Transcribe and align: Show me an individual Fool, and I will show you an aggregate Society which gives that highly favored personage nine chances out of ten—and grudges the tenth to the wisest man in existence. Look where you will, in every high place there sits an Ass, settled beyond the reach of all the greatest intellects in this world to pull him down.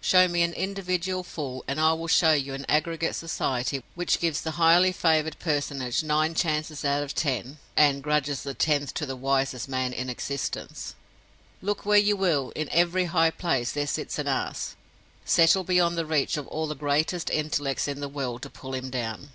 Show 0.00 0.28
me 0.28 0.42
an 0.42 0.52
individual 0.52 1.24
Fool, 1.24 1.64
and 1.66 1.80
I 1.80 1.92
will 1.94 2.06
show 2.06 2.30
you 2.34 2.54
an 2.54 2.64
aggregate 2.68 3.16
Society 3.16 3.82
which 3.96 4.20
gives 4.20 4.42
that 4.42 4.52
highly 4.52 4.92
favored 4.92 5.36
personage 5.40 6.04
nine 6.04 6.36
chances 6.36 6.84
out 6.84 7.02
of 7.02 7.16
ten—and 7.16 8.00
grudges 8.00 8.44
the 8.44 8.54
tenth 8.54 8.94
to 8.94 9.06
the 9.06 9.16
wisest 9.16 9.68
man 9.68 9.92
in 9.92 10.08
existence. 10.08 10.94
Look 11.60 11.84
where 11.84 11.98
you 11.98 12.14
will, 12.16 12.50
in 12.50 12.68
every 12.70 13.06
high 13.06 13.30
place 13.32 13.72
there 13.72 13.88
sits 13.88 14.20
an 14.20 14.28
Ass, 14.28 14.76
settled 15.24 15.66
beyond 15.66 15.98
the 15.98 16.06
reach 16.06 16.36
of 16.36 16.46
all 16.46 16.68
the 16.68 16.76
greatest 16.76 17.28
intellects 17.28 17.88
in 17.88 17.98
this 17.98 18.08
world 18.10 18.42
to 18.42 18.50
pull 18.50 18.74
him 18.74 18.88
down. 18.88 19.30